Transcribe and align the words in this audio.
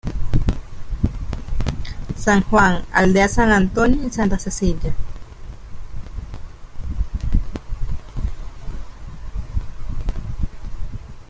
San 2.15 2.41
Juan, 2.45 2.83
Aldea 2.91 3.27
San 3.27 3.51
Antonio 3.51 4.03
y 4.03 4.09
Santa 4.09 4.39
Celia. 4.39 4.95